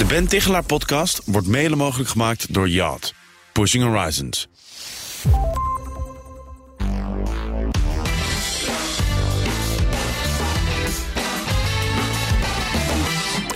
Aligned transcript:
De 0.00 0.06
Ben 0.06 0.28
Tichelaar 0.28 0.64
podcast 0.64 1.22
wordt 1.24 1.46
mede 1.46 1.76
mogelijk 1.76 2.08
gemaakt 2.08 2.54
door 2.54 2.68
Yacht. 2.68 3.14
Pushing 3.52 3.84
Horizons. 3.84 4.48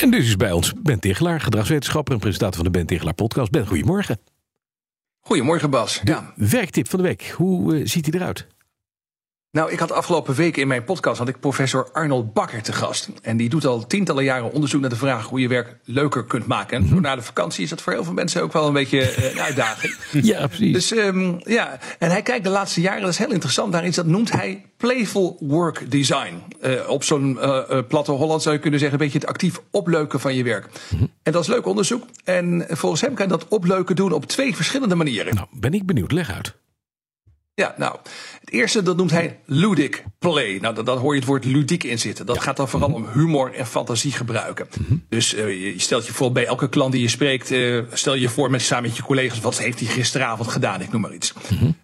En 0.00 0.10
dus 0.10 0.26
is 0.26 0.36
bij 0.36 0.52
ons 0.52 0.72
Ben 0.82 1.00
Tichelaar, 1.00 1.40
gedragswetenschapper 1.40 2.14
en 2.14 2.20
presentator 2.20 2.54
van 2.54 2.64
de 2.64 2.70
Ben 2.70 2.86
Tichelaar 2.86 3.14
podcast. 3.14 3.50
Ben, 3.50 3.66
goedemorgen. 3.66 4.18
Goedemorgen 5.20 5.70
Bas. 5.70 6.00
Ja. 6.04 6.32
Werktip 6.36 6.88
van 6.88 6.98
de 6.98 7.04
week, 7.04 7.34
hoe 7.36 7.76
eh, 7.76 7.86
ziet 7.86 8.06
hij 8.06 8.20
eruit? 8.20 8.46
Nou, 9.52 9.70
ik 9.70 9.78
had 9.78 9.92
afgelopen 9.92 10.34
weken 10.34 10.62
in 10.62 10.68
mijn 10.68 10.84
podcast 10.84 11.18
had 11.18 11.28
ik 11.28 11.40
professor 11.40 11.88
Arnold 11.92 12.32
Bakker 12.32 12.62
te 12.62 12.72
gast. 12.72 13.08
En 13.22 13.36
die 13.36 13.48
doet 13.48 13.64
al 13.64 13.86
tientallen 13.86 14.24
jaren 14.24 14.52
onderzoek 14.52 14.80
naar 14.80 14.90
de 14.90 14.96
vraag 14.96 15.26
hoe 15.26 15.40
je 15.40 15.48
werk 15.48 15.76
leuker 15.84 16.24
kunt 16.24 16.46
maken. 16.46 16.82
En 16.82 16.88
zo 16.88 17.00
na 17.00 17.14
de 17.16 17.22
vakantie 17.22 17.64
is 17.64 17.70
dat 17.70 17.82
voor 17.82 17.92
heel 17.92 18.04
veel 18.04 18.12
mensen 18.12 18.42
ook 18.42 18.52
wel 18.52 18.66
een 18.66 18.72
beetje 18.72 19.00
eh, 19.00 19.32
een 19.32 19.40
uitdaging. 19.40 19.94
Ja, 20.22 20.46
precies. 20.46 20.72
Dus 20.72 20.92
ehm, 20.92 21.34
ja, 21.44 21.78
en 21.98 22.10
hij 22.10 22.22
kijkt 22.22 22.44
de 22.44 22.50
laatste 22.50 22.80
jaren, 22.80 23.00
dat 23.00 23.10
is 23.10 23.18
heel 23.18 23.32
interessant. 23.32 23.72
Daarin 23.72 23.90
dat 23.90 24.06
noemt 24.06 24.32
hij 24.32 24.64
playful 24.76 25.36
work 25.40 25.90
design. 25.90 26.42
Eh, 26.60 26.88
op 26.88 27.04
zo'n 27.04 27.40
eh, 27.40 27.78
platte 27.88 28.12
Holland 28.12 28.42
zou 28.42 28.54
je 28.54 28.60
kunnen 28.60 28.80
zeggen, 28.80 28.98
een 28.98 29.04
beetje 29.04 29.20
het 29.20 29.28
actief 29.28 29.60
opleuken 29.70 30.20
van 30.20 30.34
je 30.34 30.44
werk. 30.44 30.68
En 31.22 31.32
dat 31.32 31.42
is 31.42 31.48
leuk 31.48 31.66
onderzoek. 31.66 32.04
En 32.24 32.66
volgens 32.68 33.00
hem 33.00 33.14
kan 33.14 33.26
je 33.26 33.32
dat 33.32 33.48
opleuken 33.48 33.96
doen 33.96 34.12
op 34.12 34.26
twee 34.26 34.56
verschillende 34.56 34.94
manieren. 34.94 35.34
Nou, 35.34 35.46
ben 35.50 35.74
ik 35.74 35.86
benieuwd. 35.86 36.12
Leg 36.12 36.30
uit. 36.30 36.60
Ja, 37.54 37.74
nou, 37.76 37.96
het 38.40 38.50
eerste 38.50 38.82
dat 38.82 38.96
noemt 38.96 39.10
hij 39.10 39.38
ludic 39.44 40.04
play. 40.18 40.58
Nou, 40.60 40.74
dan, 40.74 40.84
dan 40.84 40.98
hoor 40.98 41.12
je 41.12 41.18
het 41.18 41.28
woord 41.28 41.44
ludiek 41.44 41.84
in 41.84 41.98
zitten. 41.98 42.26
Dat 42.26 42.40
gaat 42.40 42.56
dan 42.56 42.68
vooral 42.68 42.92
om 42.92 43.06
humor 43.12 43.54
en 43.54 43.66
fantasie 43.66 44.12
gebruiken. 44.12 44.68
Dus 45.08 45.34
eh, 45.34 45.72
je 45.72 45.80
stelt 45.80 46.06
je 46.06 46.12
voor 46.12 46.32
bij 46.32 46.46
elke 46.46 46.68
klant 46.68 46.92
die 46.92 47.02
je 47.02 47.08
spreekt, 47.08 47.50
eh, 47.50 47.78
stel 47.92 48.14
je 48.14 48.28
voor 48.28 48.50
met, 48.50 48.62
samen 48.62 48.82
met 48.82 48.96
je 48.96 49.02
collega's, 49.02 49.40
wat 49.40 49.58
heeft 49.58 49.80
hij 49.80 49.88
gisteravond 49.88 50.48
gedaan? 50.48 50.80
Ik 50.80 50.92
noem 50.92 51.00
maar 51.00 51.14
iets. 51.14 51.32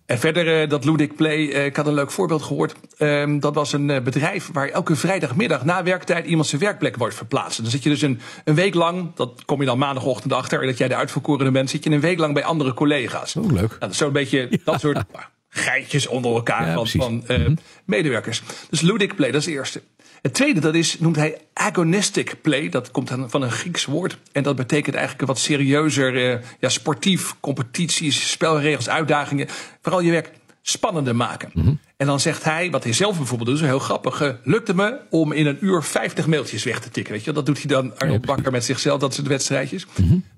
En 0.07 0.19
verder 0.19 0.63
eh, 0.63 0.69
dat 0.69 0.85
ludic 0.85 1.17
play, 1.17 1.43
ik 1.45 1.77
had 1.77 1.87
een 1.87 1.95
leuk 1.95 2.11
voorbeeld 2.11 2.43
gehoord. 2.43 2.75
Ehm, 2.99 3.39
dat 3.39 3.55
was 3.55 3.73
een 3.73 3.87
bedrijf 3.87 4.51
waar 4.53 4.69
elke 4.69 4.97
vrijdagmiddag 4.97 5.65
na 5.65 5.83
werktijd 5.83 6.27
iemand 6.27 6.47
zijn 6.47 6.61
werkplek 6.61 6.97
wordt 6.97 7.15
verplaatst. 7.15 7.63
Dan 7.63 7.71
zit 7.71 7.83
je 7.83 7.89
dus 7.89 8.03
een, 8.03 8.21
een 8.45 8.55
week 8.55 8.75
lang, 8.75 9.15
dat 9.15 9.45
kom 9.45 9.61
je 9.61 9.67
dan 9.67 9.79
maandagochtend 9.79 10.33
achter, 10.33 10.67
dat 10.67 10.79
jij 10.79 10.89
de 10.89 10.97
uitverkorene 10.97 11.51
bent, 11.51 11.71
zit 11.71 11.85
je 11.85 11.91
een 11.91 12.01
week 12.01 12.19
lang 12.19 12.35
bij 12.35 12.45
andere 12.45 12.75
collega's. 12.75 13.37
Oh, 13.37 13.53
leuk. 13.53 13.55
Nou, 13.55 13.79
dat 13.79 13.91
is 13.91 13.97
zo'n 13.97 14.13
beetje 14.13 14.49
dat 14.65 14.81
soort 14.81 15.05
geitjes 15.49 16.07
onder 16.07 16.35
elkaar 16.35 16.67
Ja, 16.67 16.85
van, 16.85 17.27
eh, 17.27 17.47
medewerkers. 17.85 18.43
Dus 18.71 18.81
ludic 18.81 19.15
play, 19.17 19.31
dat 19.31 19.41
is 19.41 19.47
het 19.47 19.55
eerste. 19.55 19.83
Het 20.23 20.35
tweede, 20.35 20.61
dat 20.61 20.75
is, 20.75 20.99
noemt 20.99 21.17
hij 21.17 21.39
agonistic 21.53 22.35
play. 22.43 22.69
Dat 22.69 22.91
komt 22.91 23.11
van 23.27 23.43
een 23.43 23.51
Grieks 23.51 23.85
woord. 23.85 24.19
En 24.33 24.43
dat 24.43 24.57
betekent 24.57 24.95
eigenlijk 24.95 25.21
een 25.21 25.35
wat 25.35 25.39
serieuzer, 25.39 26.33
eh, 26.33 26.39
ja, 26.61 26.69
sportief, 26.69 27.35
competities, 27.41 28.31
spelregels, 28.31 28.89
uitdagingen. 28.89 29.47
Vooral 29.83 30.01
je 30.01 30.11
werk 30.11 30.31
spannender 30.63 31.17
maken. 31.17 31.81
En 31.97 32.07
dan 32.07 32.21
zegt 32.21 32.45
hij, 32.45 32.71
wat 32.71 32.85
hij 32.85 32.93
zelf 32.93 33.17
bijvoorbeeld 33.17 33.49
doet, 33.49 33.59
is 33.59 33.65
heel 33.67 33.79
grappig. 33.79 34.21
eh, 34.21 34.31
lukte 34.45 34.75
me 34.75 34.99
om 35.11 35.33
in 35.33 35.47
een 35.47 35.59
uur 35.61 35.83
50 35.83 36.27
mailtjes 36.27 36.65
weg 36.65 36.81
te 36.81 36.91
tikken. 36.91 37.13
Weet 37.13 37.25
je? 37.25 37.33
Dat 37.33 37.47
doet 37.47 37.59
hij 37.59 37.67
dan 37.67 37.99
Arnold 37.99 38.27
Bakker 38.27 38.53
met 38.53 38.65
zichzelf, 38.65 39.01
dat 39.01 39.15
zijn 39.15 39.27
de 39.27 39.33
wedstrijdjes. 39.33 39.87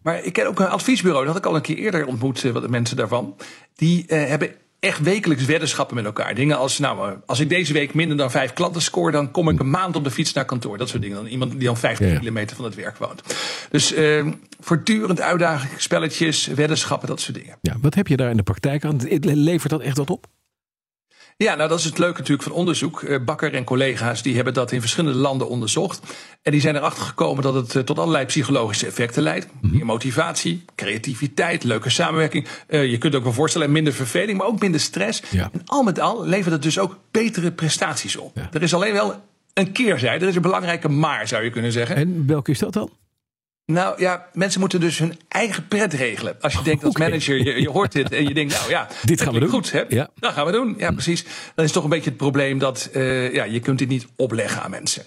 Maar 0.02 0.24
ik 0.24 0.32
ken 0.32 0.46
ook 0.46 0.60
een 0.60 0.68
adviesbureau, 0.68 1.24
dat 1.24 1.34
had 1.34 1.42
ik 1.44 1.50
al 1.50 1.56
een 1.56 1.62
keer 1.62 1.76
eerder 1.76 2.06
ontmoet, 2.06 2.42
wat 2.42 2.62
de 2.62 2.68
mensen 2.68 2.96
daarvan. 2.96 3.36
Die 3.74 4.04
hebben 4.06 4.54
echt 4.80 5.00
wekelijks 5.00 5.44
weddenschappen 5.44 5.96
met 5.96 6.04
elkaar. 6.04 6.34
Dingen 6.34 6.58
als, 6.58 6.78
nou, 6.78 7.10
eh, 7.10 7.16
als 7.26 7.40
ik 7.40 7.48
deze 7.48 7.72
week 7.72 7.94
minder 7.94 8.16
dan 8.16 8.30
vijf 8.30 8.52
klanten 8.52 8.82
score, 8.82 9.10
dan 9.12 9.30
kom 9.30 9.48
ik 9.48 9.60
een 9.60 9.70
maand 9.70 9.96
op 9.96 10.04
de 10.04 10.10
fiets 10.10 10.32
naar 10.32 10.44
kantoor. 10.44 10.78
Dat 10.78 10.88
soort 10.88 11.02
dingen. 11.02 11.16
Dan 11.16 11.26
iemand 11.26 11.50
die 11.50 11.60
dan 11.64 11.76
50 11.76 12.10
Ja. 12.12 12.18
kilometer 12.18 12.56
van 12.56 12.64
het 12.64 12.74
werk 12.74 12.96
woont. 12.96 13.22
Dus 13.70 13.92
eh, 13.92 14.26
voortdurend 14.60 15.20
uitdagingen, 15.20 15.80
spelletjes, 15.80 16.46
weddenschappen, 16.46 17.08
dat 17.08 17.20
soort 17.20 17.36
dingen. 17.36 17.56
Ja, 17.62 17.76
wat 17.80 17.94
heb 17.94 18.06
je 18.06 18.16
daar 18.16 18.30
in 18.30 18.36
de 18.36 18.42
praktijk 18.42 18.84
aan? 18.84 18.98
Levert 19.20 19.70
dat 19.70 19.80
echt 19.80 19.96
wat 19.96 20.10
op? 20.10 20.26
Ja, 21.42 21.54
nou 21.54 21.68
dat 21.68 21.78
is 21.78 21.84
het 21.84 21.98
leuke 21.98 22.18
natuurlijk 22.18 22.48
van 22.48 22.56
onderzoek. 22.56 23.02
Eh, 23.02 23.18
Bakker 23.24 23.54
en 23.54 23.64
collega's 23.64 24.22
die 24.22 24.34
hebben 24.34 24.54
dat 24.54 24.72
in 24.72 24.80
verschillende 24.80 25.18
landen 25.18 25.48
onderzocht. 25.48 26.00
En 26.42 26.52
die 26.52 26.60
zijn 26.60 26.76
erachter 26.76 27.02
gekomen 27.02 27.42
dat 27.42 27.54
het 27.54 27.76
eh, 27.76 27.82
tot 27.82 27.98
allerlei 27.98 28.24
psychologische 28.24 28.86
effecten 28.86 29.22
leidt. 29.22 29.46
Meer 29.60 29.84
motivatie, 29.84 30.64
creativiteit, 30.74 31.64
leuke 31.64 31.90
samenwerking. 31.90 32.46
Eh, 32.66 32.90
je 32.90 32.98
kunt 32.98 33.14
ook 33.14 33.22
wel 33.22 33.32
voorstellen 33.32 33.72
minder 33.72 33.92
verveling, 33.92 34.38
maar 34.38 34.46
ook 34.46 34.60
minder 34.60 34.80
stress. 34.80 35.22
Ja. 35.30 35.50
En 35.52 35.62
al 35.64 35.82
met 35.82 36.00
al 36.00 36.26
levert 36.26 36.52
het 36.52 36.62
dus 36.62 36.78
ook 36.78 36.98
betere 37.10 37.52
prestaties 37.52 38.16
op. 38.16 38.36
Ja. 38.36 38.48
Er 38.52 38.62
is 38.62 38.74
alleen 38.74 38.92
wel 38.92 39.14
een 39.54 39.72
keerzijde. 39.72 40.24
Er 40.24 40.30
is 40.30 40.36
een 40.36 40.42
belangrijke 40.42 40.88
maar, 40.88 41.28
zou 41.28 41.44
je 41.44 41.50
kunnen 41.50 41.72
zeggen. 41.72 41.96
En 41.96 42.26
welke 42.26 42.50
is 42.50 42.58
dat 42.58 42.72
dan? 42.72 42.90
Nou 43.72 43.94
ja, 44.00 44.26
mensen 44.32 44.60
moeten 44.60 44.80
dus 44.80 44.98
hun 44.98 45.18
eigen 45.28 45.68
pret 45.68 45.92
regelen. 45.92 46.36
Als 46.40 46.52
je 46.52 46.62
denkt 46.62 46.84
als 46.84 46.96
manager, 46.96 47.36
je, 47.44 47.60
je 47.60 47.70
hoort 47.70 47.92
dit 47.92 48.12
en 48.12 48.28
je 48.28 48.34
denkt, 48.34 48.52
nou 48.52 48.70
ja, 48.70 48.88
Dit 49.04 49.18
dat 49.18 49.26
gaan 49.26 49.34
we 49.34 49.40
doen. 49.40 49.48
Goed, 49.48 49.72
hè? 49.72 49.82
Ja. 49.88 50.08
Dat 50.18 50.32
gaan 50.32 50.46
we 50.46 50.52
doen. 50.52 50.74
Ja, 50.78 50.90
precies. 50.90 51.24
Dan 51.54 51.64
is 51.64 51.72
toch 51.72 51.84
een 51.84 51.90
beetje 51.90 52.08
het 52.08 52.18
probleem 52.18 52.58
dat 52.58 52.88
eh, 52.92 53.34
ja, 53.34 53.44
je 53.44 53.60
kunt 53.60 53.78
dit 53.78 53.88
niet 53.88 54.06
opleggen 54.16 54.62
aan 54.62 54.70
mensen. 54.70 55.02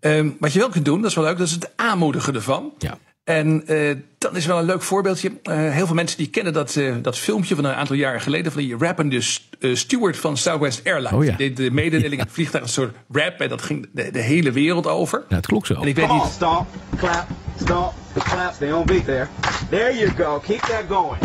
Ehm, 0.00 0.30
wat 0.38 0.52
je 0.52 0.58
wel 0.58 0.68
kunt 0.68 0.84
doen, 0.84 1.00
dat 1.00 1.10
is 1.10 1.16
wel 1.16 1.24
leuk, 1.24 1.38
dat 1.38 1.46
is 1.46 1.52
het 1.52 1.70
aanmoedigen 1.76 2.34
ervan. 2.34 2.72
Ja. 2.78 2.98
En 3.24 3.66
eh, 3.66 3.96
dan 4.18 4.36
is 4.36 4.46
wel 4.46 4.58
een 4.58 4.64
leuk 4.64 4.82
voorbeeldje. 4.82 5.32
Eh, 5.42 5.56
heel 5.56 5.86
veel 5.86 5.94
mensen 5.94 6.18
die 6.18 6.28
kennen 6.28 6.52
dat, 6.52 6.76
eh, 6.76 6.94
dat 7.02 7.18
filmpje 7.18 7.54
van 7.54 7.64
een 7.64 7.74
aantal 7.74 7.96
jaren 7.96 8.20
geleden... 8.20 8.52
van 8.52 8.60
die 8.60 8.76
rappende 8.76 9.20
st- 9.20 9.56
steward 9.72 10.16
van 10.16 10.36
Southwest 10.36 10.80
Airlines. 10.84 11.12
Oh 11.12 11.24
ja. 11.24 11.28
Die 11.36 11.48
deed 11.48 11.56
de 11.56 11.70
mededeling 11.70 12.12
in 12.12 12.18
het 12.26 12.30
vliegtuig 12.30 12.64
een 12.64 12.70
soort 12.70 12.94
rap... 13.12 13.40
en 13.40 13.48
dat 13.48 13.62
ging 13.62 13.88
de, 13.92 14.10
de 14.10 14.20
hele 14.20 14.52
wereld 14.52 14.86
over. 14.86 15.18
Nou, 15.18 15.34
het 15.34 15.46
klonk 15.46 15.66
zo. 15.66 15.74
En 15.74 15.88
ik 15.88 15.96
weet 15.96 16.12
niet... 16.12 16.22
stomp, 16.32 16.66
clap, 16.96 17.26
stomp, 17.58 17.94
clap. 18.14 18.54
Stay 18.54 18.70
on 18.70 18.86
beat 18.86 19.06
there. 19.06 19.28
There 19.70 19.90
you 19.90 20.10
go. 20.12 20.40
Keep 20.40 20.62
that 20.68 20.88
going. 20.88 21.20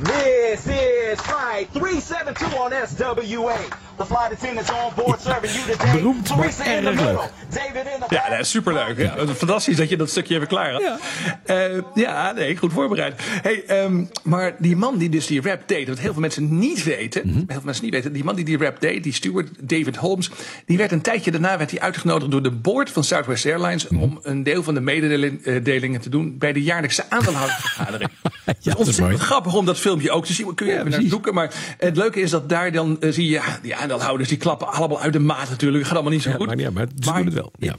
This 0.00 0.66
is 0.66 1.20
flight 1.20 1.68
372 1.70 2.44
on 2.56 2.72
SWA. 2.72 3.56
The 3.96 4.04
flight 4.06 4.32
attendants 4.32 4.70
on 4.70 4.92
board 5.04 5.20
serving 5.20 5.52
you 5.52 5.70
today. 5.76 5.92
Beroemd, 5.92 6.28
maar 6.28 6.38
Teresa 6.38 6.64
in 6.64 6.82
the 6.82 6.88
erg 6.90 7.00
leuk. 7.00 7.30
David 7.50 7.74
in 7.74 8.00
the 8.08 8.14
Ja, 8.14 8.28
dat 8.28 8.38
is 8.38 8.50
superleuk. 8.50 8.98
Ja, 8.98 9.14
fantastisch 9.36 9.76
dat 9.76 9.88
je 9.88 9.96
dat 9.96 10.10
stukje 10.10 10.34
even 10.34 10.46
klaar 10.48 10.72
had. 10.72 10.80
Ja. 10.82 10.98
Eh, 11.44 11.82
ja, 11.94 12.32
nee, 12.32 12.56
goed 12.56 12.72
voorbereid. 12.72 13.14
Hey, 13.42 13.64
ehm, 13.66 14.04
maar 14.22 14.54
die 14.58 14.76
man 14.76 14.98
die 14.98 15.08
dus 15.08 15.26
die 15.26 15.40
rap 15.42 15.62
deed, 15.68 15.88
wat 15.88 15.98
heel 15.98 16.12
veel 16.12 16.20
mensen 16.20 16.58
niet 16.58 16.82
weten, 16.84 17.22
Mhm. 17.24 17.34
heel 17.36 17.44
veel 17.48 17.60
mensen 17.64 17.84
niet 17.84 17.92
weten, 17.92 18.12
die 18.12 18.24
man 18.24 18.34
die 18.34 18.44
die 18.44 18.58
rap 18.58 18.80
deed, 18.80 19.02
die 19.02 19.12
steward 19.12 19.48
David 19.60 19.96
Holmes, 19.96 20.30
die 20.66 20.76
werd 20.78 20.92
een 20.92 21.00
tijdje 21.02 21.30
daarna 21.30 21.58
werd 21.58 21.70
hij 21.70 21.80
uitgenodigd 21.80 22.30
door 22.30 22.42
de 22.42 22.50
board 22.50 22.90
van 22.90 23.04
Southwest 23.04 23.46
Airlines 23.46 23.88
Mhm. 23.88 24.02
om 24.02 24.18
een 24.22 24.42
deel 24.42 24.62
van 24.62 24.74
de 24.74 24.80
mededelingen 24.80 26.00
te 26.00 26.08
doen 26.08 26.38
bij 26.38 26.52
de 26.52 26.62
jaarlijkse 26.62 27.04
aandeelhoudersvergadering. 27.08 28.10
Ja, 28.46 28.52
dat 28.70 28.80
is 28.80 28.86
ontzettend 28.86 29.06
mooi. 29.06 29.18
grappig 29.30 29.54
om 29.54 29.66
dat 29.66 29.78
filmpje 29.78 30.10
ook 30.10 30.26
te 30.26 30.32
zien. 30.32 30.54
Kun 30.54 30.66
je 30.66 30.72
Ja, 30.72 30.78
even 30.78 30.90
naar 30.90 31.00
zoeken. 31.08 31.34
Maar 31.34 31.54
het 31.78 31.96
leuke 31.96 32.20
is 32.20 32.30
dat 32.30 32.48
daar 32.48 32.72
dan 32.72 33.00
eh, 33.00 33.12
zie 33.12 33.24
je, 33.24 33.30
ja, 33.32 33.42
die 33.62 33.76
aandeelhouders 33.90 34.28
die 34.28 34.38
klappen 34.38 34.72
allemaal 34.72 35.00
uit 35.00 35.12
de 35.12 35.18
maat 35.18 35.48
natuurlijk. 35.50 35.78
Het 35.78 35.86
gaat 35.86 35.94
allemaal 35.94 36.12
niet 36.12 36.22
zo 36.22 36.30
Ja, 36.30 36.36
goed. 36.36 36.46
maar, 36.46 36.58
ja, 36.58 36.70
maar 36.70 36.86
ze 37.00 37.12
doen 37.12 37.24
het 37.24 37.34
wel. 37.34 37.52
Ja. 37.58 37.74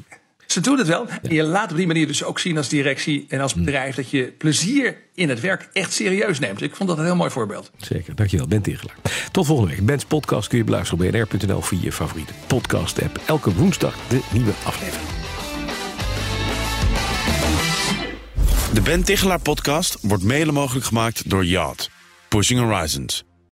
Ze 0.46 0.62
doen 0.62 0.78
het 0.78 0.88
wel. 0.88 1.06
En 1.22 1.34
je 1.36 1.44
laat 1.44 1.72
op 1.72 1.78
die 1.78 1.88
manier 1.88 2.08
dus 2.08 2.24
ook 2.24 2.40
zien 2.40 2.58
als 2.58 2.70
directie 2.70 3.26
en 3.30 3.40
als 3.40 3.54
Hmm. 3.54 3.64
bedrijf 3.66 3.96
dat 3.96 4.10
je 4.10 4.34
plezier 4.38 4.98
in 5.16 5.30
het 5.30 5.40
werk 5.40 5.70
echt 5.74 5.94
serieus 5.94 6.40
neemt. 6.40 6.62
Ik 6.62 6.76
vond 6.76 6.90
dat 6.90 6.98
een 6.98 7.06
heel 7.06 7.16
mooi 7.16 7.30
voorbeeld. 7.30 7.72
Zeker, 7.78 8.16
dankjewel. 8.16 8.48
Ben 8.48 8.62
Tichelaar. 8.62 8.96
Tot 9.32 9.46
volgende 9.46 9.72
week. 9.76 9.86
Ben's 9.86 10.06
podcast 10.06 10.48
kun 10.48 10.58
je 10.58 10.64
beluisteren 10.64 11.06
op 11.06 11.12
bnr.nl 11.12 11.62
via 11.62 11.80
je 11.82 11.92
favoriete 11.92 12.34
podcast 12.48 13.02
app. 13.02 13.20
Elke 13.26 13.54
woensdag 13.54 13.96
de 14.08 14.20
nieuwe 14.34 14.52
aflevering. 14.64 15.08
De 18.74 18.82
Ben 18.82 19.04
Tichelaar 19.04 19.40
podcast 19.40 19.98
wordt 20.02 20.24
mede 20.24 20.52
mogelijk 20.52 20.86
gemaakt 20.86 21.30
door 21.30 21.46
Yacht. 21.46 21.90
Pushing 22.30 22.60
Horizons. 22.60 23.24